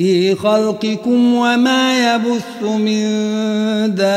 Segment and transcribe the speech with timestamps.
[0.00, 3.04] وفي خلقكم وما يبث من
[3.94, 4.16] دابة.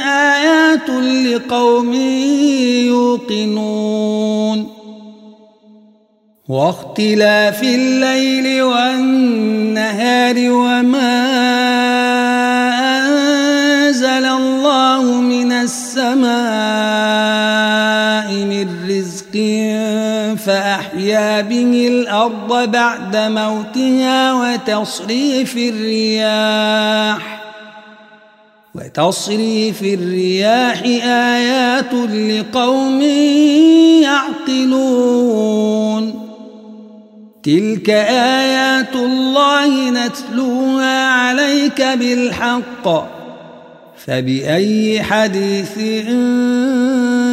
[0.00, 0.90] آيات
[1.26, 1.92] لقوم
[2.88, 4.68] يوقنون.
[6.48, 11.12] واختلاف الليل والنهار وما
[13.06, 16.32] أنزل الله من السماء
[18.32, 19.36] من رزق
[20.46, 27.42] فأحيا به الأرض بعد موتها وتصريف الرياح
[28.74, 33.02] وتصريف الرياح آيات لقوم
[34.02, 35.52] يعقلون.
[37.42, 43.12] تلك آيات الله نتلوها عليك بالحق
[44.06, 45.78] فبأي حديث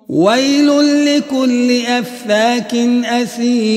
[0.09, 0.67] ويل
[1.05, 3.69] لكل أفاك أثيم.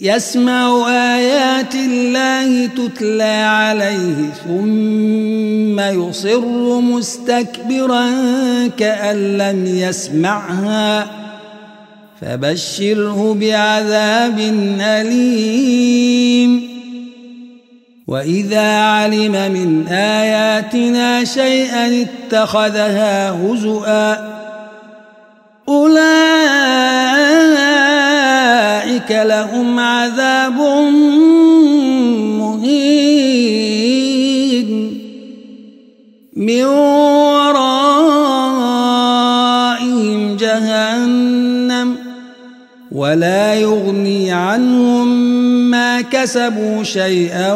[0.00, 8.06] يسمع آيات الله تتلى عليه ثم يصر مستكبرا
[8.78, 11.10] كأن لم يسمعها.
[12.20, 14.38] فبشره بعذاب
[14.80, 16.71] أليم.
[18.06, 24.32] وإذا علم من آياتنا شيئا اتخذها هزؤا
[25.68, 26.02] أولئك
[29.10, 30.58] لهم عذاب
[32.38, 33.72] مهين
[36.36, 37.72] من ورائهم
[40.36, 41.41] جهنم
[42.94, 45.08] ولا يغني عنهم
[45.70, 47.52] ما كسبوا شيئا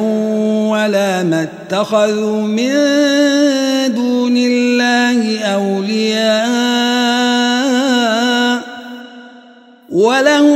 [0.71, 2.73] ولا ما اتخذوا من
[3.95, 6.97] دون الله أولياء
[9.91, 10.56] ولهم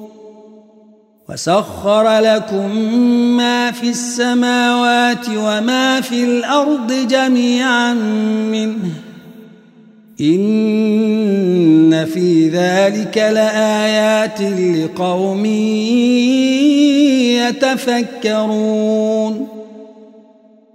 [1.31, 2.75] وسخر لكم
[3.37, 7.93] ما في السماوات وما في الأرض جميعا
[8.51, 8.91] منه
[10.21, 15.45] إن في ذلك لآيات لقوم
[18.21, 19.47] يتفكرون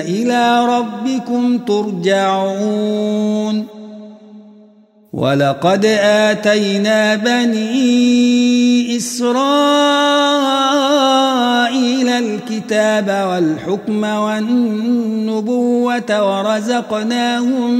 [0.00, 3.06] إلى ربكم ترجعون.
[5.12, 9.36] ولقد آتينا بني إسرائيل
[12.08, 15.56] الكتاب والحكم والنبوة
[16.10, 17.70] ورزقناهم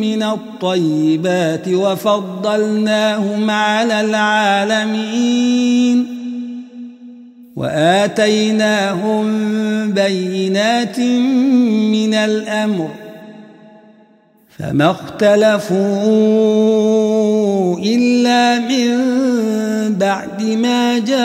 [0.00, 5.40] من الطيبات وفضلناهم على العالمين.
[7.60, 9.24] وآتيناهم
[9.92, 11.00] بينات
[11.92, 12.90] من الأمر
[14.58, 15.78] فما اختلفوا
[17.78, 18.90] إلا من
[19.94, 21.22] بعد ما جاءهم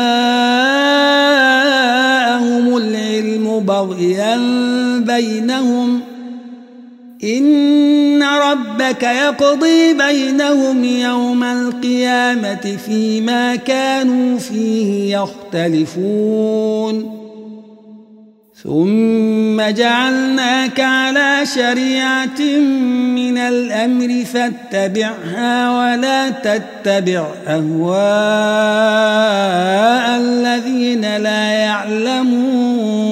[2.78, 4.38] العلم بغيا
[4.98, 6.02] بينهم.
[7.24, 11.35] إن ربك يقضي بينهم يوم
[11.86, 17.16] القيامة فيما كانوا فيه يختلفون.
[18.64, 22.42] ثم جعلناك على شريعة
[23.16, 28.06] من الأمر فاتبعها ولا تتبع أهواء
[30.20, 33.06] الذين لا يعلمون.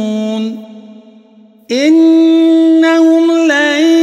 [1.72, 4.03] إنهم لن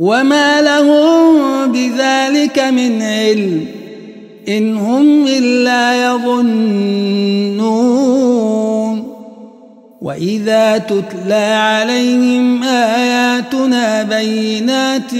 [0.00, 3.66] وما لهم بذلك من علم
[4.48, 7.50] إن هم إلا يظنون
[10.00, 15.14] وإذا تتلى عليهم آياتنا بينات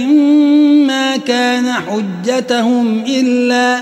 [0.86, 3.80] ما كان حجتهم إلا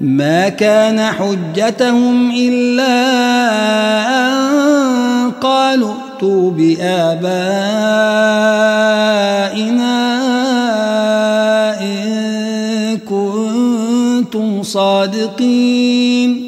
[0.00, 2.98] ما كان حجتهم إلا
[4.08, 4.87] أن
[5.30, 7.18] قالوا ائتوا بآبائنا
[11.80, 16.47] إن كنتم صادقين.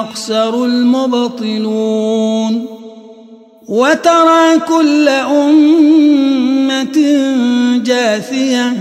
[0.00, 2.66] يخسر المبطلون
[3.68, 6.98] وترى كل أمة
[7.84, 8.76] جاثية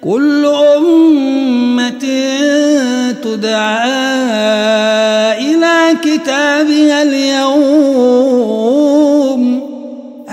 [0.00, 0.46] كل
[0.76, 2.04] أمة
[3.22, 3.90] تدعى
[5.38, 8.50] إلى كتابها اليوم.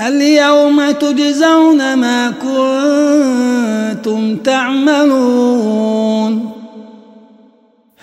[0.07, 6.46] اليوم تجزون ما كنتم تعملون.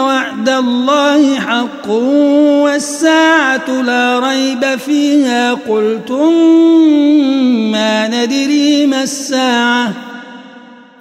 [0.00, 1.90] وعد الله حق
[2.64, 5.54] والساعة لا ريب فيها.
[5.54, 6.32] قلتم
[7.72, 9.92] ما ندري ما الساعة؟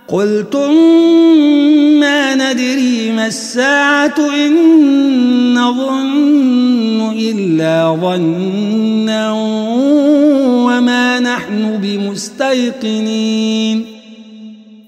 [0.08, 0.74] قلتم
[2.00, 4.54] ما ندري ما الساعة إن
[5.54, 9.32] نظن إلا ظنا
[10.66, 13.97] وما نحن بمستيقنين.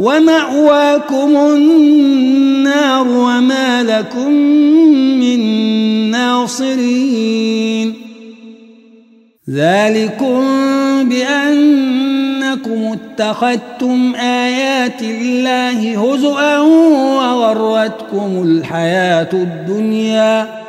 [0.00, 4.32] ومأواكم النار وما لكم
[5.20, 5.40] من
[6.10, 7.94] ناصرين.
[9.50, 10.44] ذلكم
[11.08, 11.90] بأن
[12.52, 20.60] أنكم اتخذتم آيات الله هزؤا وغرتكم الحياة الدنيا.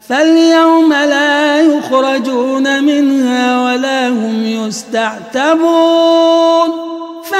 [0.00, 5.66] فاليوم لا يخرجون منها ولا هم يستعتبون.